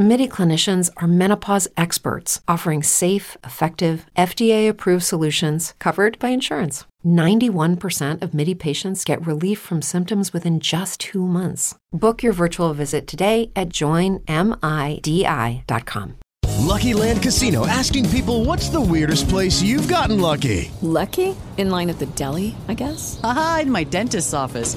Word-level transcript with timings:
MIDI 0.00 0.26
clinicians 0.26 0.88
are 0.96 1.06
menopause 1.06 1.68
experts 1.76 2.40
offering 2.48 2.82
safe, 2.82 3.36
effective, 3.44 4.06
FDA 4.16 4.66
approved 4.66 5.04
solutions 5.04 5.74
covered 5.78 6.18
by 6.18 6.30
insurance. 6.30 6.86
91% 7.04 8.22
of 8.22 8.32
MIDI 8.32 8.54
patients 8.54 9.04
get 9.04 9.26
relief 9.26 9.58
from 9.58 9.82
symptoms 9.82 10.32
within 10.32 10.58
just 10.58 11.00
two 11.00 11.26
months. 11.26 11.74
Book 11.92 12.22
your 12.22 12.32
virtual 12.32 12.72
visit 12.72 13.06
today 13.06 13.50
at 13.54 13.68
joinmidi.com. 13.68 14.24
Lucky 16.60 16.94
Land 16.94 17.22
Casino 17.22 17.66
asking 17.66 18.08
people 18.08 18.46
what's 18.46 18.70
the 18.70 18.80
weirdest 18.80 19.28
place 19.28 19.60
you've 19.60 19.88
gotten 19.88 20.18
lucky? 20.18 20.70
Lucky? 20.80 21.36
In 21.58 21.68
line 21.68 21.90
at 21.90 21.98
the 21.98 22.06
deli, 22.06 22.56
I 22.68 22.74
guess? 22.74 23.20
Aha, 23.22 23.60
in 23.62 23.70
my 23.70 23.84
dentist's 23.84 24.32
office. 24.32 24.76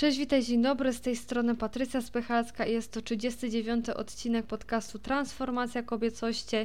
Cześć, 0.00 0.18
witaj, 0.18 0.42
dzień 0.42 0.62
dobry. 0.62 0.92
Z 0.92 1.00
tej 1.00 1.16
strony 1.16 1.56
Patrycja 1.56 2.00
Spychalska 2.02 2.66
i 2.66 2.72
jest 2.72 2.92
to 2.92 3.02
39 3.02 3.88
odcinek 3.88 4.46
podcastu 4.46 4.98
Transformacja 4.98 5.82
Kobiecości 5.82 6.56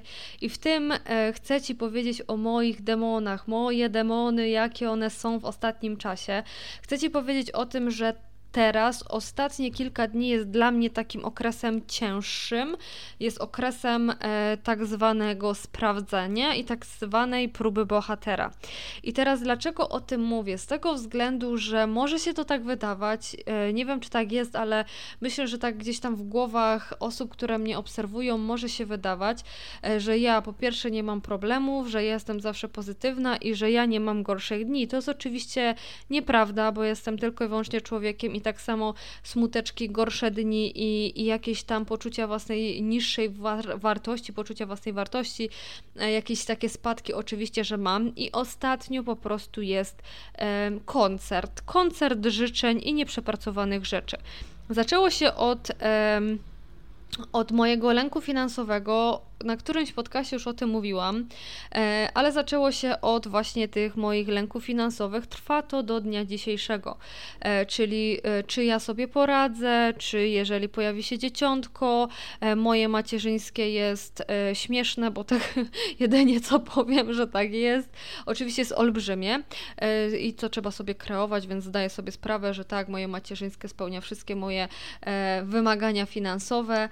i 0.41 0.49
w 0.49 0.57
tym 0.57 0.91
e, 0.91 1.33
chcę 1.33 1.61
Ci 1.61 1.75
powiedzieć 1.75 2.23
o 2.27 2.37
moich 2.37 2.83
demonach, 2.83 3.47
moje 3.47 3.89
demony, 3.89 4.49
jakie 4.49 4.91
one 4.91 5.09
są 5.09 5.39
w 5.39 5.45
ostatnim 5.45 5.97
czasie. 5.97 6.43
Chcę 6.81 6.99
Ci 6.99 7.09
powiedzieć 7.09 7.51
o 7.51 7.65
tym, 7.65 7.91
że 7.91 8.13
teraz, 8.55 9.03
ostatnie 9.09 9.71
kilka 9.71 10.07
dni 10.07 10.27
jest 10.27 10.49
dla 10.49 10.71
mnie 10.71 10.89
takim 10.89 11.25
okresem 11.25 11.81
cięższym, 11.87 12.77
jest 13.19 13.41
okresem 13.41 14.13
e, 14.19 14.57
tak 14.63 14.85
zwanego 14.85 15.55
sprawdzenia 15.55 16.55
i 16.55 16.63
tak 16.63 16.85
zwanej 16.85 17.49
próby 17.49 17.85
bohatera. 17.85 18.51
I 19.03 19.13
teraz 19.13 19.41
dlaczego 19.41 19.89
o 19.89 19.99
tym 19.99 20.21
mówię? 20.21 20.57
Z 20.57 20.65
tego 20.65 20.93
względu, 20.93 21.57
że 21.57 21.87
może 21.87 22.19
się 22.19 22.33
to 22.33 22.45
tak 22.45 22.63
wydawać, 22.63 23.35
e, 23.45 23.73
nie 23.73 23.85
wiem 23.85 23.99
czy 23.99 24.09
tak 24.09 24.31
jest, 24.31 24.55
ale 24.55 24.85
myślę, 25.21 25.47
że 25.47 25.57
tak 25.57 25.77
gdzieś 25.77 25.99
tam 25.99 26.15
w 26.15 26.23
głowach 26.23 26.93
osób, 26.99 27.31
które 27.31 27.57
mnie 27.57 27.77
obserwują, 27.77 28.37
może 28.37 28.69
się 28.69 28.85
wydawać, 28.85 29.37
e, 29.83 29.99
że 29.99 30.17
ja 30.17 30.41
po 30.41 30.53
pierwsze 30.53 30.91
nie 30.91 31.03
mam 31.03 31.21
problemów, 31.21 31.87
że 31.87 32.03
jestem 32.03 32.41
zawsze 32.41 32.69
pozytywna 32.69 33.37
i 33.37 33.55
że 33.55 33.71
ja 33.71 33.85
nie 33.85 33.99
mam 33.99 34.23
gorszych 34.23 34.65
dni. 34.65 34.87
To 34.87 34.95
jest 34.95 35.09
oczywiście 35.09 35.75
nieprawda, 36.09 36.71
bo 36.71 36.83
jestem 36.83 37.17
tylko 37.17 37.45
i 37.45 37.47
wyłącznie 37.47 37.81
człowiekiem 37.81 38.35
i 38.35 38.44
tak 38.45 38.61
samo 38.61 38.93
smuteczki, 39.23 39.89
gorsze 39.89 40.31
dni 40.31 40.71
i, 40.75 41.21
i 41.21 41.25
jakieś 41.25 41.63
tam 41.63 41.85
poczucia 41.85 42.27
własnej 42.27 42.81
niższej 42.81 43.29
war 43.29 43.79
wartości, 43.79 44.33
poczucia 44.33 44.65
własnej 44.65 44.93
wartości, 44.93 45.49
e, 45.99 46.11
jakieś 46.11 46.45
takie 46.45 46.69
spadki 46.69 47.13
oczywiście, 47.13 47.63
że 47.63 47.77
mam 47.77 48.15
i 48.15 48.31
ostatnio 48.31 49.03
po 49.03 49.15
prostu 49.15 49.61
jest 49.61 50.01
koncert, 50.85 51.61
koncert 51.61 52.25
życzeń 52.25 52.81
i 52.83 52.93
nieprzepracowanych 52.93 53.85
rzeczy. 53.85 54.17
Zaczęło 54.69 55.09
się 55.09 55.33
od... 55.33 55.71
Od 57.33 57.51
mojego 57.51 57.93
lęku 57.93 58.21
finansowego, 58.21 59.21
na 59.43 59.57
którymś 59.57 59.91
podcaście 59.91 60.35
już 60.35 60.47
o 60.47 60.53
tym 60.53 60.69
mówiłam, 60.69 61.27
e, 61.75 62.09
ale 62.13 62.31
zaczęło 62.31 62.71
się 62.71 63.01
od 63.01 63.27
właśnie 63.27 63.67
tych 63.67 63.97
moich 63.97 64.27
lęków 64.27 64.65
finansowych. 64.65 65.27
Trwa 65.27 65.61
to 65.61 65.83
do 65.83 66.01
dnia 66.01 66.25
dzisiejszego, 66.25 66.97
e, 67.39 67.65
czyli 67.65 68.17
e, 68.23 68.43
czy 68.43 68.63
ja 68.63 68.79
sobie 68.79 69.07
poradzę, 69.07 69.93
czy 69.97 70.27
jeżeli 70.27 70.69
pojawi 70.69 71.03
się 71.03 71.17
dzieciątko, 71.17 72.07
moje 72.55 72.89
macierzyńskie 72.89 73.71
jest 73.71 74.23
śmieszne, 74.53 75.11
bo 75.11 75.23
tak 75.23 75.59
jedynie 75.99 76.41
co 76.41 76.59
powiem, 76.59 77.13
że 77.13 77.27
tak 77.27 77.53
jest. 77.53 77.89
Oczywiście 78.25 78.61
jest 78.61 78.71
olbrzymie 78.71 79.43
i 80.19 80.33
co 80.33 80.49
trzeba 80.49 80.71
sobie 80.71 80.95
kreować, 80.95 81.47
więc 81.47 81.63
zdaję 81.63 81.89
sobie 81.89 82.11
sprawę, 82.11 82.53
że 82.53 82.65
tak, 82.65 82.87
moje 82.89 83.07
macierzyńskie 83.07 83.67
spełnia 83.67 84.01
wszystkie 84.01 84.35
moje 84.35 84.67
wymagania 85.43 86.05
finansowe. 86.05 86.89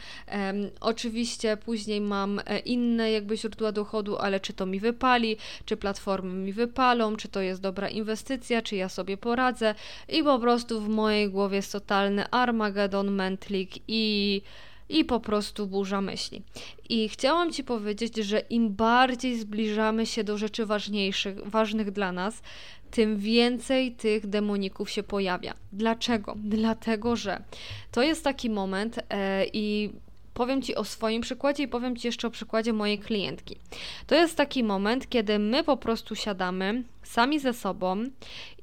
Oczywiście 0.82 1.58
później 1.58 2.02
mam 2.02 2.33
E, 2.40 2.60
inne 2.60 3.12
jakby 3.12 3.38
źródła 3.38 3.72
dochodu, 3.72 4.18
ale 4.18 4.40
czy 4.40 4.54
to 4.54 4.66
mi 4.66 4.80
wypali, 4.80 5.38
czy 5.66 5.78
platformy 5.78 6.34
mi 6.34 6.54
wypalą, 6.54 7.16
czy 7.16 7.28
to 7.28 7.42
jest 7.42 7.62
dobra 7.62 7.90
inwestycja, 7.90 8.62
czy 8.62 8.76
ja 8.76 8.90
sobie 8.90 9.18
poradzę 9.18 9.76
i 10.10 10.24
po 10.24 10.40
prostu 10.40 10.82
w 10.82 10.90
mojej 10.90 11.30
głowie 11.30 11.56
jest 11.56 11.72
totalny 11.72 12.30
Armageddon, 12.30 13.12
mętlik 13.12 13.72
i 13.88 14.42
i 14.90 15.06
po 15.06 15.20
prostu 15.20 15.68
burza 15.68 16.02
myśli. 16.02 16.42
I 16.90 17.10
chciałam 17.10 17.52
Ci 17.52 17.64
powiedzieć, 17.64 18.16
że 18.16 18.40
im 18.40 18.76
bardziej 18.76 19.40
zbliżamy 19.40 20.06
się 20.06 20.24
do 20.24 20.38
rzeczy 20.38 20.66
ważniejszych, 20.66 21.50
ważnych 21.50 21.92
dla 21.92 22.12
nas, 22.12 22.42
tym 22.92 23.18
więcej 23.18 23.92
tych 23.92 24.28
demoników 24.28 24.90
się 24.90 25.04
pojawia. 25.04 25.54
Dlaczego? 25.72 26.36
Dlatego, 26.38 27.16
że 27.16 27.44
to 27.92 28.02
jest 28.02 28.24
taki 28.24 28.50
moment 28.50 29.00
e, 29.10 29.46
i 29.54 29.90
powiem 30.34 30.62
Ci 30.62 30.76
o 30.76 30.84
swoim 30.84 31.22
przykładzie 31.22 31.64
i 31.64 31.68
powiem 31.68 31.98
Ci 31.98 32.08
jeszcze 32.08 32.28
o 32.28 32.32
przykładzie 32.32 32.74
mojej 32.74 33.00
klientki. 33.00 33.58
To 34.08 34.16
jest 34.16 34.38
taki 34.38 34.64
moment, 34.64 35.10
kiedy 35.10 35.40
my 35.40 35.64
po 35.64 35.78
prostu 35.78 36.16
siadamy 36.16 36.84
sami 37.04 37.40
ze 37.40 37.54
sobą 37.54 38.04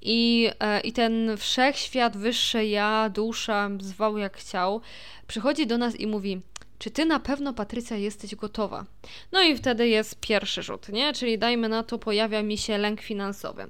i, 0.03 0.51
e, 0.61 0.81
i 0.81 0.93
ten 0.93 1.37
wszechświat, 1.37 2.17
wyższe 2.17 2.67
ja, 2.67 3.09
dusza, 3.09 3.71
zwał 3.81 4.19
jak 4.19 4.37
chciał, 4.37 4.81
przychodzi 5.27 5.67
do 5.67 5.79
nas 5.79 6.01
i 6.01 6.07
mówi: 6.07 6.41
czy 6.81 6.91
ty 6.91 7.05
na 7.05 7.21
pewno, 7.21 7.55
Patrycja, 7.55 7.97
jesteś 7.97 8.35
gotowa? 8.35 8.85
No 9.33 9.43
i 9.43 9.57
wtedy 9.57 9.89
jest 9.89 10.21
pierwszy 10.21 10.63
rzut, 10.63 10.89
nie? 10.89 11.13
Czyli 11.13 11.39
dajmy 11.39 11.69
na 11.69 11.83
to, 11.83 11.99
pojawia 11.99 12.43
mi 12.43 12.59
się 12.59 12.79
lęk 12.79 13.01
finansowy. 13.01 13.67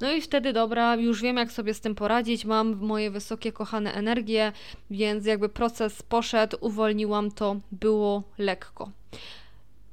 No 0.00 0.12
i 0.12 0.20
wtedy, 0.20 0.52
dobra, 0.52 0.96
już 0.96 1.22
wiem, 1.22 1.36
jak 1.36 1.52
sobie 1.52 1.74
z 1.74 1.80
tym 1.80 1.94
poradzić, 1.94 2.44
mam 2.44 2.76
moje 2.76 3.10
wysokie, 3.10 3.52
kochane 3.52 3.94
energie, 3.94 4.52
więc 4.90 5.26
jakby 5.26 5.48
proces 5.48 6.02
poszedł, 6.02 6.56
uwolniłam 6.60 7.30
to, 7.30 7.56
było 7.72 8.22
lekko. 8.38 8.90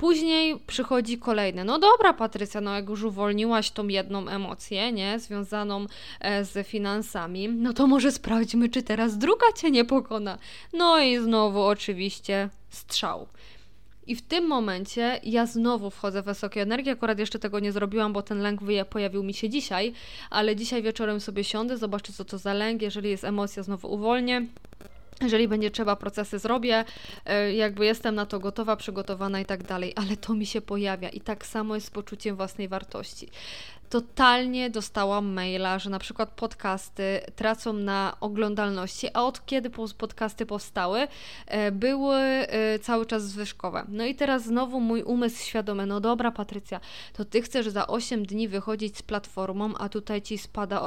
Później 0.02 0.60
przychodzi 0.68 1.18
kolejne. 1.18 1.64
No 1.64 1.80
dobra, 1.80 2.14
Patrycja, 2.14 2.62
no 2.62 2.76
jak 2.76 2.90
już 2.90 3.04
uwolniłaś 3.04 3.72
tą 3.72 3.88
jedną 3.88 4.28
emocję, 4.28 4.92
nie, 4.92 5.20
związaną 5.20 5.86
e, 6.20 6.46
z 6.46 6.68
finansami, 6.68 7.50
no 7.50 7.74
to 7.74 7.88
może 7.88 8.12
sprawdźmy, 8.12 8.70
czy 8.70 8.84
teraz 8.84 9.18
druga 9.18 9.46
cię 9.56 9.72
nie 9.72 9.86
pokona. 9.86 10.38
No 10.74 11.00
i 11.00 11.20
znowu 11.20 11.62
oczywiście 11.62 12.50
strzał. 12.70 13.28
I 14.08 14.16
w 14.16 14.22
tym 14.22 14.48
momencie 14.48 15.20
ja 15.24 15.46
znowu 15.46 15.90
wchodzę 15.90 16.22
w 16.22 16.26
wysokie 16.26 16.62
energii. 16.62 16.92
Akurat 16.92 17.20
jeszcze 17.20 17.40
tego 17.40 17.60
nie 17.60 17.72
zrobiłam, 17.72 18.14
bo 18.14 18.22
ten 18.22 18.40
lęk 18.42 18.62
pojawił 18.90 19.24
mi 19.24 19.34
się 19.34 19.50
dzisiaj, 19.50 19.94
ale 20.30 20.56
dzisiaj 20.56 20.84
wieczorem 20.84 21.20
sobie 21.20 21.44
siądę, 21.44 21.78
zobaczę 21.78 22.14
co 22.14 22.26
to 22.26 22.38
za 22.38 22.54
lęk. 22.54 22.82
Jeżeli 22.82 23.10
jest 23.10 23.24
emocja, 23.24 23.64
znowu 23.64 23.94
uwolnię. 23.94 24.46
Jeżeli 25.22 25.48
będzie 25.48 25.72
trzeba, 25.72 25.96
procesy 25.96 26.40
zrobię, 26.40 26.86
e, 27.26 27.54
jakby 27.54 27.86
jestem 27.86 28.16
na 28.16 28.26
to 28.26 28.40
gotowa, 28.40 28.76
przygotowana 28.76 29.40
i 29.40 29.46
tak 29.46 29.64
dalej, 29.64 29.94
ale 29.96 30.18
to 30.18 30.34
mi 30.34 30.46
się 30.46 30.62
pojawia 30.62 31.10
i 31.10 31.22
tak 31.22 31.46
samo 31.46 31.76
jest 31.76 31.88
z 31.88 31.90
poczuciem 31.90 32.36
własnej 32.36 32.68
wartości 32.68 33.30
totalnie 33.92 34.70
dostałam 34.70 35.34
maila, 35.34 35.80
że 35.80 35.90
na 35.90 36.00
przykład 36.00 36.30
podcasty 36.30 37.22
tracą 37.36 37.74
na 37.74 38.18
oglądalności, 38.20 39.08
a 39.14 39.24
od 39.24 39.46
kiedy 39.46 39.70
podcasty 39.98 40.46
powstały, 40.46 41.08
e, 41.48 41.72
były 41.72 42.16
e, 42.18 42.80
cały 42.80 43.06
czas 43.06 43.24
zwyżkowe. 43.24 43.86
No 43.88 44.06
i 44.06 44.16
teraz 44.16 44.44
znowu 44.44 44.80
mój 44.80 45.04
umysł 45.04 45.44
świadomy, 45.44 45.86
no 45.86 46.00
dobra 46.00 46.32
Patrycja, 46.32 46.80
to 47.14 47.26
Ty 47.26 47.42
chcesz 47.42 47.68
za 47.70 47.88
8 47.88 48.26
dni 48.26 48.48
wychodzić 48.48 48.98
z 48.98 49.02
platformą, 49.02 49.74
a 49.78 49.90
tutaj 49.90 50.22
Ci 50.22 50.38
spada 50.38 50.82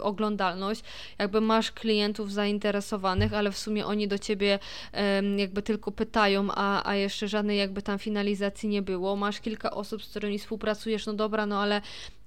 oglądalność, 0.00 0.82
jakby 1.18 1.40
masz 1.40 1.72
klientów 1.72 2.32
zainteresowanych, 2.32 3.34
ale 3.34 3.52
w 3.52 3.58
sumie 3.58 3.86
oni 3.86 4.08
do 4.08 4.18
Ciebie 4.18 4.58
jakby 5.36 5.62
tylko 5.62 5.92
pytają, 5.92 6.48
a, 6.54 6.88
a 6.88 6.94
jeszcze 6.94 7.28
żadnej 7.28 7.58
jakby 7.58 7.82
tam 7.82 7.98
finalizacji 7.98 8.68
nie 8.68 8.82
było. 8.82 9.16
Masz 9.16 9.40
kilka 9.40 9.70
osób, 9.70 10.04
z 10.04 10.10
którymi 10.10 10.38
współpracujesz, 10.38 11.06
no 11.06 11.12
dobra, 11.12 11.46
no 11.46 11.60
ale 11.60 11.80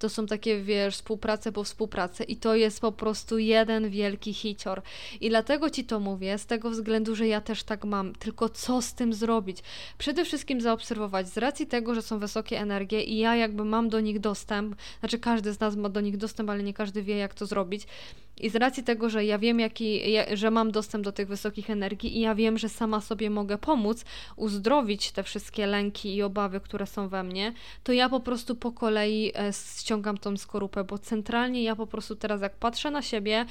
to 0.03 0.09
są 0.09 0.25
takie, 0.25 0.61
wiesz, 0.61 0.95
współprace 0.95 1.51
po 1.51 1.63
współpracy 1.63 2.23
i 2.23 2.35
to 2.35 2.55
jest 2.55 2.81
po 2.81 2.91
prostu 2.91 3.37
jeden 3.37 3.89
wielki 3.89 4.33
hicior. 4.33 4.81
I 5.21 5.29
dlatego 5.29 5.69
Ci 5.69 5.83
to 5.83 5.99
mówię, 5.99 6.37
z 6.37 6.45
tego 6.45 6.69
względu, 6.69 7.15
że 7.15 7.27
ja 7.27 7.41
też 7.41 7.63
tak 7.63 7.85
mam. 7.85 8.15
Tylko 8.15 8.49
co 8.49 8.81
z 8.81 8.93
tym 8.93 9.13
zrobić? 9.13 9.57
Przede 9.97 10.25
wszystkim 10.25 10.61
zaobserwować, 10.61 11.29
z 11.29 11.37
racji 11.37 11.67
tego, 11.67 11.95
że 11.95 12.01
są 12.01 12.19
wysokie 12.19 12.59
energie 12.59 13.03
i 13.03 13.17
ja 13.17 13.35
jakby 13.35 13.65
mam 13.65 13.89
do 13.89 13.99
nich 13.99 14.19
dostęp, 14.19 14.75
znaczy 14.99 15.19
każdy 15.19 15.53
z 15.53 15.59
nas 15.59 15.75
ma 15.75 15.89
do 15.89 16.01
nich 16.01 16.17
dostęp, 16.17 16.49
ale 16.49 16.63
nie 16.63 16.73
każdy 16.73 17.03
wie, 17.03 17.17
jak 17.17 17.33
to 17.33 17.45
zrobić, 17.45 17.87
i 18.37 18.49
z 18.49 18.55
racji 18.55 18.83
tego, 18.83 19.09
że 19.09 19.25
ja 19.25 19.39
wiem, 19.39 19.59
jaki, 19.59 20.01
że 20.33 20.51
mam 20.51 20.71
dostęp 20.71 21.03
do 21.03 21.11
tych 21.11 21.27
wysokich 21.27 21.69
energii 21.69 22.17
i 22.17 22.19
ja 22.19 22.35
wiem, 22.35 22.57
że 22.57 22.69
sama 22.69 23.01
sobie 23.01 23.29
mogę 23.29 23.57
pomóc 23.57 24.05
uzdrowić 24.35 25.11
te 25.11 25.23
wszystkie 25.23 25.65
lęki 25.65 26.15
i 26.15 26.21
obawy, 26.21 26.59
które 26.59 26.85
są 26.87 27.07
we 27.07 27.23
mnie, 27.23 27.53
to 27.83 27.93
ja 27.93 28.09
po 28.09 28.19
prostu 28.19 28.55
po 28.55 28.71
kolei 28.71 29.31
e, 29.33 29.53
ściągam 29.93 30.17
tą 30.17 30.37
skorupę, 30.37 30.83
bo 30.83 30.97
centralnie 30.97 31.63
ja 31.63 31.75
po 31.75 31.87
prostu 31.87 32.15
teraz 32.15 32.41
jak 32.41 32.55
patrzę 32.55 32.91
na 32.91 33.01
siebie, 33.01 33.45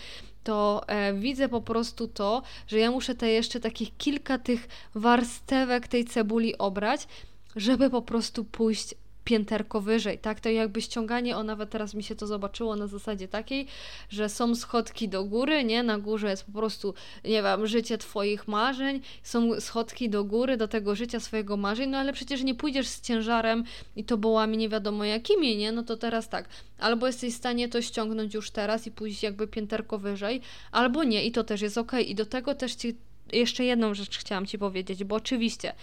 to 0.44 0.82
e, 0.86 1.14
widzę 1.14 1.48
po 1.48 1.60
prostu 1.60 2.08
to, 2.08 2.42
że 2.66 2.78
ja 2.78 2.90
muszę 2.90 3.14
te 3.14 3.28
jeszcze 3.28 3.60
takich 3.60 3.96
kilka 3.96 4.38
tych 4.38 4.68
warstewek 4.94 5.88
tej 5.88 6.04
cebuli 6.04 6.58
obrać, 6.58 7.08
żeby 7.56 7.90
po 7.90 8.02
prostu 8.02 8.44
pójść 8.44 8.94
pięterko 9.24 9.80
wyżej, 9.80 10.19
tak? 10.19 10.40
To 10.40 10.48
jakby 10.48 10.82
ściąganie, 10.82 11.36
o 11.36 11.44
nawet 11.44 11.70
teraz 11.70 11.94
mi 11.94 12.02
się 12.02 12.16
to 12.16 12.26
zobaczyło 12.26 12.76
na 12.76 12.86
zasadzie 12.86 13.28
takiej, 13.28 13.66
że 14.08 14.28
są 14.28 14.54
schodki 14.54 15.08
do 15.08 15.24
góry, 15.24 15.64
nie? 15.64 15.82
Na 15.82 15.98
górze 15.98 16.30
jest 16.30 16.44
po 16.44 16.52
prostu, 16.52 16.94
nie 17.24 17.42
wiem, 17.42 17.66
życie 17.66 17.98
Twoich 17.98 18.48
marzeń, 18.48 19.00
są 19.22 19.60
schodki 19.60 20.08
do 20.08 20.24
góry, 20.24 20.56
do 20.56 20.69
tego 20.69 20.94
życia 20.94 21.20
swojego 21.20 21.56
marzeń, 21.56 21.90
no 21.90 21.98
ale 21.98 22.12
przecież 22.12 22.42
nie 22.42 22.54
pójdziesz 22.54 22.88
z 22.88 23.00
ciężarem 23.00 23.64
i 23.96 24.04
to 24.04 24.19
bołami 24.19 24.56
nie 24.56 24.69
wiadomo 24.69 25.04
jakimi, 25.04 25.56
nie? 25.56 25.72
No 25.72 25.82
to 25.82 25.96
teraz 25.96 26.28
tak, 26.28 26.48
albo 26.78 27.06
jesteś 27.06 27.34
w 27.34 27.36
stanie 27.36 27.68
to 27.68 27.82
ściągnąć 27.82 28.34
już 28.34 28.50
teraz 28.50 28.86
i 28.86 28.90
pójść 28.90 29.22
jakby 29.22 29.46
pięterko 29.46 29.98
wyżej, 29.98 30.40
albo 30.72 31.04
nie 31.04 31.25
i 31.25 31.32
to 31.32 31.44
też 31.44 31.60
jest 31.60 31.78
ok. 31.78 31.92
I 32.06 32.14
do 32.14 32.26
tego 32.26 32.54
też 32.54 32.75
Ci 32.75 32.96
jeszcze 33.32 33.64
jedną 33.64 33.94
rzecz 33.94 34.18
chciałam 34.18 34.46
Ci 34.46 34.58
powiedzieć, 34.58 35.04
bo 35.04 35.16
oczywiście 35.16 35.75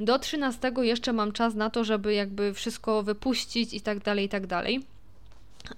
do 0.00 0.18
13 0.18 0.72
jeszcze 0.80 1.12
mam 1.12 1.32
czas 1.32 1.54
na 1.54 1.70
to, 1.70 1.84
żeby 1.84 2.14
jakby 2.14 2.54
wszystko 2.54 3.02
wypuścić 3.02 3.74
i 3.74 3.80
tak 3.80 3.98
dalej, 3.98 4.24
i 4.24 4.28
tak 4.28 4.46
dalej. 4.46 4.80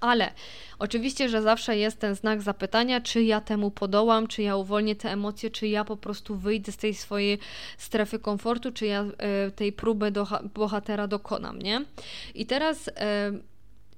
Ale 0.01 0.31
oczywiście, 0.79 1.29
że 1.29 1.41
zawsze 1.41 1.77
jest 1.77 1.99
ten 1.99 2.15
znak 2.15 2.41
zapytania, 2.41 3.01
czy 3.01 3.23
ja 3.23 3.41
temu 3.41 3.71
podołam, 3.71 4.27
czy 4.27 4.41
ja 4.41 4.55
uwolnię 4.55 4.95
te 4.95 5.11
emocje, 5.11 5.49
czy 5.49 5.67
ja 5.67 5.85
po 5.85 5.97
prostu 5.97 6.35
wyjdę 6.35 6.71
z 6.71 6.77
tej 6.77 6.93
swojej 6.93 7.39
strefy 7.77 8.19
komfortu, 8.19 8.71
czy 8.71 8.85
ja 8.85 9.03
y, 9.03 9.51
tej 9.51 9.73
próby 9.73 10.11
do 10.11 10.27
bohatera 10.53 11.07
dokonam, 11.07 11.61
nie? 11.61 11.85
I 12.35 12.45
teraz 12.45 12.87
y, 12.87 12.91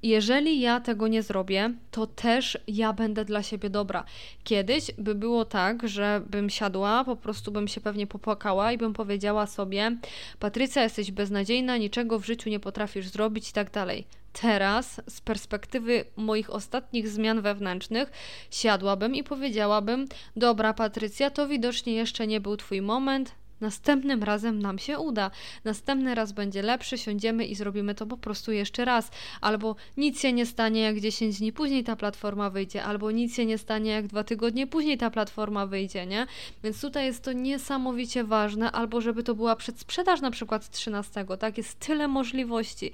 jeżeli 0.06 0.60
ja 0.60 0.80
tego 0.80 1.07
nie 1.07 1.24
zrobię, 1.24 1.74
to 1.92 2.07
też 2.07 2.57
ja 2.68 2.94
będę 2.94 3.25
dla 3.25 3.44
siebie 3.44 3.69
dobra. 3.69 4.06
Kiedyś 4.44 4.92
by 4.98 5.16
było 5.16 5.46
tak, 5.46 5.88
że 5.88 6.22
bym 6.30 6.50
siadła, 6.50 7.04
po 7.04 7.16
prostu 7.16 7.52
bym 7.52 7.68
się 7.68 7.81
pewnie 7.81 8.07
popłakała 8.07 8.72
i 8.72 8.78
bym 8.78 8.94
powiedziała 8.94 9.48
sobie: 9.48 9.98
Patrycja, 10.40 10.84
jesteś 10.84 11.12
beznadziejna, 11.12 11.78
niczego 11.78 12.19
w 12.19 12.25
życiu 12.25 12.50
nie 12.50 12.60
potrafisz 12.60 13.07
zrobić 13.07 13.50
i 13.50 13.54
tak 13.54 13.72
dalej. 13.72 14.06
Teraz, 14.42 15.02
z 15.07 15.22
perspektywy 15.22 16.06
moich 16.16 16.50
ostatnich 16.50 17.07
zmian 17.07 17.42
wewnętrznych, 17.42 18.12
siadłabym 18.52 19.16
i 19.16 19.24
powiedziałabym: 19.24 20.06
Dobra, 20.36 20.74
Patrycja, 20.74 21.30
to 21.30 21.48
widocznie 21.48 21.94
jeszcze 21.94 22.28
nie 22.28 22.42
był 22.42 22.57
Twój 22.57 22.81
moment, 22.81 23.36
Następnym 23.62 24.24
razem 24.24 24.60
nam 24.60 24.80
się 24.80 25.00
uda. 25.00 25.31
Następny 25.63 26.16
raz 26.16 26.31
będzie 26.31 26.62
lepszy, 26.62 26.98
siądziemy 26.98 27.46
i 27.46 27.56
zrobimy 27.56 27.96
to 27.96 28.06
po 28.06 28.18
prostu 28.18 28.52
jeszcze 28.52 28.86
raz. 28.86 29.12
Albo 29.42 29.75
nic 29.98 30.22
się 30.22 30.34
nie 30.34 30.46
stanie, 30.46 30.81
jak 30.81 31.00
10 31.00 31.40
dni 31.40 31.54
później 31.54 31.84
ta 31.84 31.96
platforma 31.96 32.50
wyjdzie, 32.50 32.84
albo 32.84 33.12
nic 33.12 33.36
się 33.36 33.46
nie 33.46 33.57
stanie, 33.57 33.92
jak 33.92 34.07
dwa 34.07 34.24
tygodnie 34.24 34.68
później 34.68 34.98
ta 34.98 35.10
platforma 35.10 35.68
wyjdzie, 35.68 36.06
nie? 36.06 36.28
Więc 36.63 36.81
tutaj 36.81 37.06
jest 37.06 37.24
to 37.24 37.34
niesamowicie 37.34 38.24
ważne, 38.24 38.72
albo 38.72 39.02
żeby 39.02 39.24
to 39.24 39.36
była 39.36 39.56
przedsprzedaż 39.56 40.22
na 40.22 40.31
przykład 40.31 40.69
13, 40.69 41.25
tak? 41.40 41.57
Jest 41.57 41.80
tyle 41.80 42.07
możliwości. 42.07 42.92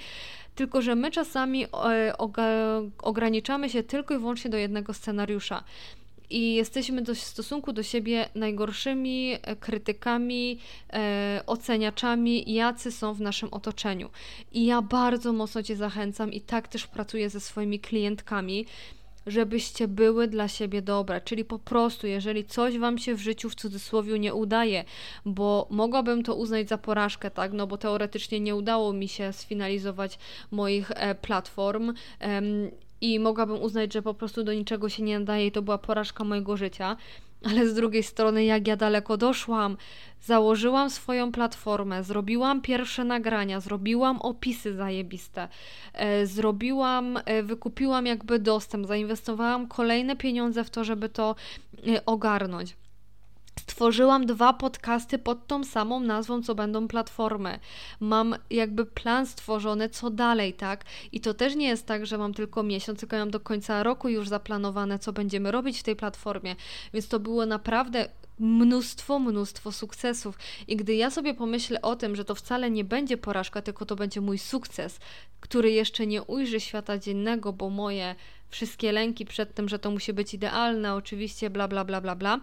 Tylko, 0.56 0.82
że 0.82 0.96
my 0.96 1.12
czasami 1.12 1.66
e, 1.66 2.14
ograniczamy 3.02 3.70
się 3.70 3.84
tylko 3.84 4.14
i 4.14 4.18
wyłącznie 4.18 4.52
do 4.52 4.58
jednego 4.58 4.94
scenariusza 4.94 5.64
i 6.32 6.54
jesteśmy 6.54 7.02
do, 7.02 7.16
w 7.16 7.20
stosunku 7.20 7.74
do 7.74 7.84
siebie 7.84 8.30
najgorszymi 8.36 9.34
e, 9.34 9.56
krytykami, 9.56 10.60
e, 10.94 11.44
oceniaczami, 11.48 12.54
jacy 12.54 12.92
są 12.92 13.14
w 13.14 13.22
naszym 13.22 13.50
otoczeniu. 13.54 14.10
I 14.52 14.66
ja 14.66 14.82
bardzo 14.82 15.34
mocno 15.34 15.64
Cię 15.64 15.76
zachęcam 15.76 16.34
i 16.34 16.42
tak 16.42 16.68
też 16.68 16.88
pracuję 16.88 17.30
ze 17.30 17.40
swoimi 17.40 17.80
klientkami, 17.80 18.66
żebyście 19.28 19.88
były 19.88 20.28
dla 20.28 20.48
siebie 20.48 20.82
dobre. 20.82 21.22
Czyli 21.22 21.46
po 21.46 21.60
prostu, 21.60 22.08
jeżeli 22.08 22.46
coś 22.46 22.78
Wam 22.78 22.98
się 22.98 23.16
w 23.16 23.20
życiu 23.20 23.50
w 23.50 23.56
cudzysłowie 23.56 24.20
nie 24.20 24.34
udaje, 24.34 24.84
bo 25.26 25.68
mogłabym 25.70 26.24
to 26.24 26.36
uznać 26.36 26.70
za 26.70 26.78
porażkę, 26.78 27.32
tak, 27.32 27.54
no 27.54 27.68
bo 27.68 27.78
teoretycznie 27.78 28.40
nie 28.40 28.56
udało 28.56 28.94
mi 28.94 29.08
się 29.08 29.34
sfinalizować 29.34 30.20
moich 30.52 30.92
e, 30.92 31.16
platform 31.16 31.94
i 33.02 33.20
mogłabym 33.20 33.62
uznać, 33.62 33.94
że 33.94 34.02
po 34.02 34.14
prostu 34.14 34.44
do 34.44 34.54
niczego 34.54 34.90
się 34.90 35.04
nie 35.04 35.20
nadaje 35.20 35.48
i 35.48 35.52
to 35.52 35.62
była 35.62 35.78
porażka 35.78 36.24
mojego 36.24 36.58
życia. 36.58 36.98
Ale 37.44 37.68
z 37.68 37.74
drugiej 37.74 38.04
strony, 38.04 38.44
jak 38.44 38.68
ja 38.68 38.76
daleko 38.76 39.18
doszłam, 39.18 39.78
założyłam 40.22 40.90
swoją 40.90 41.32
platformę, 41.32 42.04
zrobiłam 42.04 42.62
pierwsze 42.62 43.04
nagrania, 43.04 43.60
zrobiłam 43.60 44.22
opisy 44.22 44.74
zajebiste, 44.74 45.48
e, 45.94 46.26
zrobiłam, 46.26 47.20
e, 47.26 47.44
wykupiłam 47.44 48.06
jakby 48.06 48.40
dostęp, 48.40 48.88
zainwestowałam 48.88 49.68
kolejne 49.68 50.16
pieniądze 50.16 50.64
w 50.64 50.70
to, 50.70 50.84
żeby 50.84 51.10
to 51.10 51.36
e, 51.88 52.06
ogarnąć. 52.06 52.76
Stworzyłam 53.60 54.26
dwa 54.26 54.54
podcasty 54.54 55.20
pod 55.20 55.48
tą 55.48 55.64
samą 55.64 56.00
nazwą, 56.00 56.44
co 56.44 56.56
będą 56.56 56.88
platformy. 56.88 57.60
Mam 58.00 58.36
jakby 58.50 58.86
plan 58.86 59.26
stworzony, 59.26 59.90
co 59.90 60.10
dalej, 60.10 60.54
tak? 60.54 60.86
I 61.12 61.22
to 61.22 61.34
też 61.34 61.56
nie 61.56 61.68
jest 61.68 61.86
tak, 61.86 62.06
że 62.06 62.18
mam 62.18 62.34
tylko 62.34 62.64
miesiąc, 62.64 63.00
tylko 63.00 63.18
mam 63.18 63.32
do 63.32 63.40
końca 63.40 63.84
roku 63.84 64.10
już 64.10 64.28
zaplanowane, 64.28 65.00
co 65.00 65.14
będziemy 65.14 65.52
robić 65.52 65.80
w 65.80 65.84
tej 65.84 65.96
platformie. 65.96 66.56
Więc 66.94 67.08
to 67.08 67.20
było 67.20 67.46
naprawdę 67.46 68.10
mnóstwo, 68.40 69.20
mnóstwo 69.20 69.72
sukcesów. 69.72 70.38
I 70.68 70.76
gdy 70.76 70.96
ja 70.96 71.10
sobie 71.10 71.34
pomyślę 71.34 71.82
o 71.82 71.96
tym, 71.96 72.16
że 72.16 72.26
to 72.26 72.36
wcale 72.36 72.72
nie 72.72 72.84
będzie 72.84 73.18
porażka, 73.18 73.62
tylko 73.62 73.86
to 73.86 73.96
będzie 73.96 74.22
mój 74.22 74.38
sukces, 74.38 75.00
który 75.40 75.72
jeszcze 75.72 76.08
nie 76.08 76.24
ujrzy 76.24 76.60
świata 76.60 76.98
dziennego, 76.98 77.54
bo 77.54 77.70
moje 77.70 78.16
wszystkie 78.50 78.92
lęki 78.92 79.26
przed 79.26 79.56
tym, 79.56 79.70
że 79.70 79.80
to 79.80 79.92
musi 79.92 80.14
być 80.14 80.34
idealne, 80.34 80.96
oczywiście, 80.96 81.50
bla, 81.50 81.68
bla, 81.68 81.86
bla, 81.86 82.02
bla, 82.02 82.16
bla, 82.16 82.40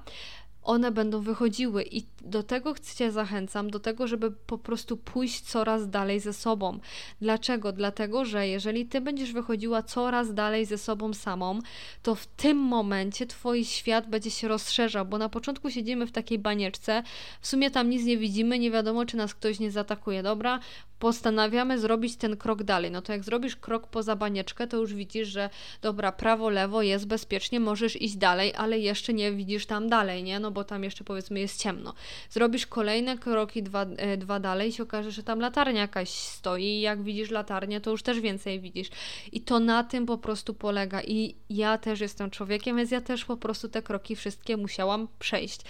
one 0.62 0.93
będą 0.93 1.20
wychodziły 1.20 1.82
i 1.82 2.02
do 2.20 2.43
tego 2.43 2.75
Cię 2.96 3.10
zachęcam, 3.10 3.70
do 3.70 3.81
tego, 3.81 4.06
żeby 4.06 4.31
po 4.31 4.58
prostu 4.58 4.96
pójść 4.96 5.40
coraz 5.40 5.90
dalej 5.90 6.20
ze 6.20 6.32
sobą. 6.32 6.78
Dlaczego? 7.20 7.72
Dlatego, 7.72 8.25
że 8.25 8.49
jeżeli 8.49 8.87
Ty 8.87 9.00
będziesz 9.00 9.32
wychodziła 9.32 9.82
coraz 9.82 10.34
dalej 10.34 10.66
ze 10.66 10.78
sobą 10.78 11.14
samą, 11.14 11.58
to 12.02 12.14
w 12.14 12.26
tym 12.26 12.58
momencie 12.58 13.26
Twój 13.26 13.64
świat 13.64 14.08
będzie 14.08 14.31
się 14.31 14.49
rozszerzał, 14.49 15.06
bo 15.06 15.19
na 15.19 15.28
początku 15.28 15.70
siedzimy 15.70 16.06
w 16.06 16.12
takiej 16.12 16.38
banieczce, 16.38 17.03
w 17.41 17.46
sumie 17.46 17.70
tam 17.70 17.91
nic 17.91 18.05
nie 18.05 18.19
widzimy, 18.19 18.58
nie 18.58 18.70
wiadomo, 18.70 19.06
czy 19.06 19.17
nas 19.17 19.34
ktoś 19.34 19.60
nie 19.60 19.70
zaatakuje. 19.70 20.22
Dobra, 20.22 20.60
postanawiamy 20.98 21.78
zrobić 21.78 22.17
ten 22.17 22.36
krok 22.36 22.62
dalej. 22.62 22.90
No 22.90 23.02
to 23.02 23.12
jak 23.12 23.24
zrobisz 23.24 23.56
krok 23.56 23.86
poza 23.86 24.17
banieczkę, 24.17 24.67
to 24.67 24.76
już 24.76 24.94
widzisz, 24.94 25.28
że 25.28 25.50
dobra, 25.82 26.12
prawo, 26.12 26.50
lewo 26.50 26.82
jest 26.82 27.06
bezpiecznie, 27.06 27.60
możesz 27.60 28.02
iść 28.02 28.17
dalej, 28.17 28.55
ale 28.56 28.78
jeszcze 28.78 29.12
nie 29.12 29.32
widzisz 29.32 29.67
tam 29.67 29.88
dalej, 29.88 30.22
nie? 30.22 30.40
No 30.40 30.50
bo 30.50 30.64
tam 30.64 30.84
jeszcze 30.84 31.05
powiedzmy 31.05 31.40
jest 31.40 31.62
ciemno. 31.62 31.94
Zrobisz 32.31 32.67
kolejne 32.67 33.19
kroki 33.19 33.62
dwa, 33.62 33.82
e, 33.82 34.17
dwa 34.17 34.40
dalej 34.40 34.69
i 34.69 34.72
się 34.72 34.82
okaże, 34.82 35.10
że 35.10 35.22
tam 35.22 35.40
latarnia 35.40 35.81
jakaś 35.81 36.08
stoi 36.08 36.64
i 36.64 36.81
jak 36.81 37.02
widzisz 37.02 37.31
latarnię, 37.31 37.81
to 37.81 37.90
już 37.90 38.02
też 38.02 38.20
więcej 38.20 38.60
widzisz. 38.60 38.88
I 39.32 39.40
to 39.40 39.60
na 39.60 39.84
tym 39.84 40.06
po 40.06 40.19
prostu 40.19 40.55
polega. 40.55 41.02
I 41.02 41.34
ja 41.50 41.78
też 41.78 42.00
jestem 42.00 42.31
człowiekiem, 42.31 42.76
więc 42.76 42.90
ja 42.90 43.00
też 43.00 43.24
po 43.24 43.36
prostu 43.36 43.69
te 43.69 43.82
kroki 43.82 44.17
wszystkie 44.17 44.56
musiałam 44.56 45.08
przejść 45.19 45.60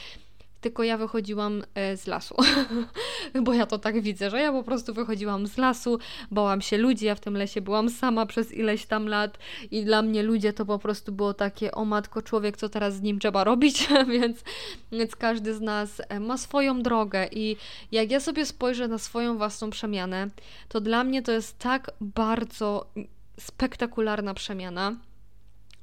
tylko 0.61 0.83
ja 0.83 0.97
wychodziłam 0.97 1.63
e, 1.75 1.97
z 1.97 2.07
lasu. 2.07 2.37
Bo 3.45 3.53
ja 3.53 3.67
to 3.67 3.79
tak 3.79 4.01
widzę, 4.01 4.31
że 4.31 4.41
ja 4.41 4.53
po 4.53 4.63
prostu 4.63 4.95
wychodziłam 4.95 5.47
z 5.47 5.59
lasu, 5.59 5.99
bałam 6.31 6.61
się 6.61 6.79
ludzi, 6.79 7.07
ja 7.07 7.15
w 7.15 7.21
tym 7.21 7.37
lesie 7.37 7.61
byłam 7.61 7.91
sama 7.91 8.27
przez 8.27 8.53
ileś 8.53 8.87
tam 8.87 9.09
lat 9.09 9.39
i 9.71 9.85
dla 9.85 10.03
mnie 10.03 10.23
ludzie 10.23 10.53
to 10.53 10.67
po 10.67 10.79
prostu 10.79 11.13
było 11.13 11.35
takie, 11.35 11.73
o 11.73 11.85
matko, 11.85 12.23
człowiek, 12.23 12.57
co 12.57 12.69
teraz 12.69 12.95
z 12.95 13.03
nim 13.03 13.19
trzeba 13.19 13.45
robić, 13.45 13.89
więc, 14.21 14.45
więc 14.93 15.17
każdy 15.17 15.55
z 15.55 15.61
nas 15.61 16.03
e, 16.09 16.21
ma 16.21 16.39
swoją 16.39 16.83
drogę 16.83 17.29
i 17.33 17.57
jak 17.93 18.11
ja 18.11 18.21
sobie 18.21 18.47
spojrzę 18.47 18.89
na 18.89 18.99
swoją 18.99 19.39
własną 19.39 19.71
przemianę, 19.71 20.29
to 20.69 20.81
dla 20.81 21.05
mnie 21.05 21.23
to 21.23 21.33
jest 21.33 21.59
tak 21.59 21.91
bardzo 22.01 22.87
spektakularna 23.41 24.35
przemiana, 24.35 24.97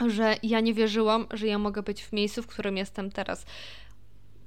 że 0.08 0.36
ja 0.44 0.60
nie 0.60 0.74
wierzyłam, 0.74 1.28
że 1.34 1.48
ja 1.48 1.60
mogę 1.60 1.84
być 1.84 2.04
w 2.04 2.14
miejscu, 2.14 2.44
w 2.44 2.48
którym 2.48 2.78
jestem 2.78 3.12
teraz 3.12 3.46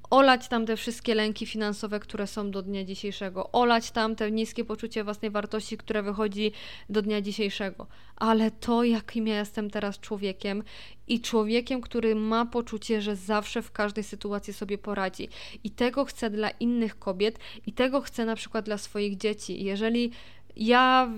olać 0.09 0.47
tam 0.47 0.65
te 0.65 0.77
wszystkie 0.77 1.15
lęki 1.15 1.45
finansowe, 1.45 1.99
które 1.99 2.27
są 2.27 2.51
do 2.51 2.61
dnia 2.61 2.83
dzisiejszego, 2.83 3.51
olać 3.51 3.91
tam 3.91 4.15
te 4.15 4.31
niskie 4.31 4.65
poczucie 4.65 5.03
własnej 5.03 5.31
wartości, 5.31 5.77
które 5.77 6.03
wychodzi 6.03 6.51
do 6.89 7.01
dnia 7.01 7.21
dzisiejszego. 7.21 7.87
Ale 8.15 8.51
to, 8.51 8.83
jakim 8.83 9.27
ja 9.27 9.39
jestem 9.39 9.69
teraz 9.69 9.99
człowiekiem 9.99 10.63
i 11.07 11.21
człowiekiem, 11.21 11.81
który 11.81 12.15
ma 12.15 12.45
poczucie, 12.45 13.01
że 13.01 13.15
zawsze 13.15 13.61
w 13.61 13.71
każdej 13.71 14.03
sytuacji 14.03 14.53
sobie 14.53 14.77
poradzi. 14.77 15.29
I 15.63 15.71
tego 15.71 16.05
chcę 16.05 16.29
dla 16.29 16.49
innych 16.49 16.99
kobiet 16.99 17.39
i 17.67 17.73
tego 17.73 18.01
chcę 18.01 18.25
na 18.25 18.35
przykład 18.35 18.65
dla 18.65 18.77
swoich 18.77 19.17
dzieci. 19.17 19.63
Jeżeli 19.63 20.11
ja 20.59 21.11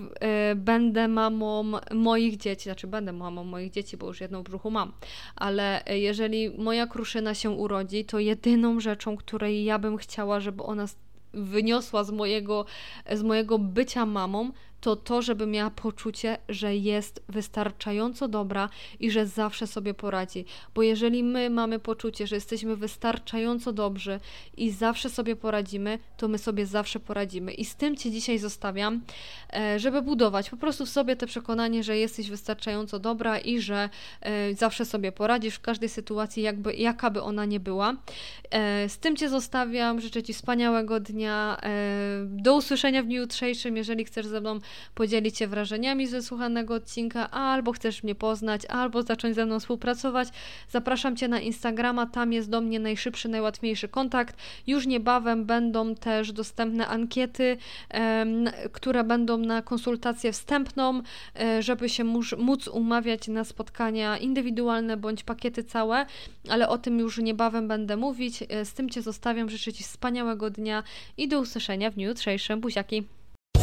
y, 0.52 0.54
będę 0.54 1.08
mamą 1.08 1.64
moich 1.94 2.36
dzieci, 2.36 2.64
znaczy 2.64 2.86
będę 2.86 3.12
mamą 3.12 3.44
moich 3.44 3.70
dzieci, 3.70 3.96
bo 3.96 4.06
już 4.06 4.20
jedną 4.20 4.40
w 4.40 4.44
brzuchu 4.44 4.70
mam, 4.70 4.92
ale 5.36 5.82
jeżeli 5.88 6.50
moja 6.50 6.86
kruszyna 6.86 7.34
się 7.34 7.50
urodzi, 7.50 8.04
to 8.04 8.18
jedyną 8.18 8.80
rzeczą, 8.80 9.16
której 9.16 9.64
ja 9.64 9.78
bym 9.78 9.96
chciała, 9.96 10.40
żeby 10.40 10.62
ona 10.62 10.86
wyniosła 11.34 12.04
z 12.04 12.10
mojego, 12.10 12.64
z 13.12 13.22
mojego 13.22 13.58
bycia 13.58 14.06
mamą, 14.06 14.50
to 14.82 14.96
to, 14.96 15.22
żeby 15.22 15.46
miała 15.46 15.70
poczucie, 15.70 16.38
że 16.48 16.76
jest 16.76 17.22
wystarczająco 17.28 18.28
dobra 18.28 18.68
i 19.00 19.10
że 19.10 19.26
zawsze 19.26 19.66
sobie 19.66 19.94
poradzi. 19.94 20.44
Bo 20.74 20.82
jeżeli 20.82 21.24
my 21.24 21.50
mamy 21.50 21.78
poczucie, 21.78 22.26
że 22.26 22.34
jesteśmy 22.34 22.76
wystarczająco 22.76 23.72
dobrzy 23.72 24.20
i 24.56 24.70
zawsze 24.70 25.10
sobie 25.10 25.36
poradzimy, 25.36 25.98
to 26.16 26.28
my 26.28 26.38
sobie 26.38 26.66
zawsze 26.66 27.00
poradzimy. 27.00 27.52
I 27.52 27.64
z 27.64 27.76
tym 27.76 27.96
Cię 27.96 28.10
dzisiaj 28.10 28.38
zostawiam, 28.38 29.02
e, 29.52 29.78
żeby 29.78 30.02
budować 30.02 30.50
po 30.50 30.56
prostu 30.56 30.86
w 30.86 30.88
sobie 30.88 31.16
te 31.16 31.26
przekonanie, 31.26 31.82
że 31.82 31.98
jesteś 31.98 32.30
wystarczająco 32.30 32.98
dobra 32.98 33.38
i 33.38 33.60
że 33.60 33.88
e, 34.20 34.54
zawsze 34.54 34.84
sobie 34.84 35.12
poradzisz 35.12 35.54
w 35.54 35.60
każdej 35.60 35.88
sytuacji, 35.88 36.42
jakby, 36.42 36.74
jaka 36.74 37.10
by 37.10 37.22
ona 37.22 37.44
nie 37.44 37.60
była. 37.60 37.96
E, 38.50 38.88
z 38.88 38.98
tym 38.98 39.16
Cię 39.16 39.28
zostawiam. 39.28 40.00
Życzę 40.00 40.22
Ci 40.22 40.32
wspaniałego 40.34 41.00
dnia. 41.00 41.60
Do 42.26 42.56
usłyszenia 42.56 43.02
w 43.02 43.06
dniu 43.06 43.20
jutrzejszym. 43.20 43.76
Jeżeli 43.76 44.04
chcesz 44.04 44.26
ze 44.26 44.40
mną 44.40 44.58
podzielić 44.94 45.38
się 45.38 45.46
wrażeniami 45.46 46.06
ze 46.06 46.22
słuchanego 46.22 46.74
odcinka, 46.74 47.30
albo 47.30 47.72
chcesz 47.72 48.02
mnie 48.02 48.14
poznać, 48.14 48.66
albo 48.66 49.02
zacząć 49.02 49.34
ze 49.34 49.46
mną 49.46 49.60
współpracować, 49.60 50.28
zapraszam 50.70 51.16
Cię 51.16 51.28
na 51.28 51.40
Instagrama, 51.40 52.06
tam 52.06 52.32
jest 52.32 52.50
do 52.50 52.60
mnie 52.60 52.80
najszybszy, 52.80 53.28
najłatwiejszy 53.28 53.88
kontakt. 53.88 54.36
Już 54.66 54.86
niebawem 54.86 55.44
będą 55.44 55.94
też 55.94 56.32
dostępne 56.32 56.86
ankiety, 56.86 57.56
które 58.72 59.04
będą 59.04 59.38
na 59.38 59.62
konsultację 59.62 60.32
wstępną, 60.32 61.02
e, 61.40 61.62
żeby 61.62 61.88
się 61.88 62.04
móc 62.38 62.68
umawiać 62.68 63.28
na 63.28 63.44
spotkania 63.44 64.18
indywidualne 64.18 64.96
bądź 64.96 65.24
pakiety 65.24 65.64
całe, 65.64 66.06
ale 66.48 66.68
o 66.68 66.78
tym 66.78 66.98
już 66.98 67.18
niebawem 67.18 67.68
będę 67.68 67.96
mówić. 67.96 68.42
E, 68.48 68.64
z 68.64 68.74
tym 68.74 68.90
Cię 68.90 69.02
zostawiam, 69.02 69.50
życzę 69.50 69.72
Ci 69.72 69.84
wspaniałego 69.84 70.50
dnia 70.50 70.82
i 71.16 71.28
do 71.28 71.40
usłyszenia 71.40 71.90
w 71.90 71.94
dniu 71.94 72.08
jutrzejszym. 72.08 72.60
Buziaki! 72.60 73.21